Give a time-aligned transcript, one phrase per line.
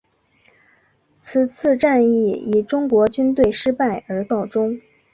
[1.21, 4.81] 此次战役以中国军队失败而告终。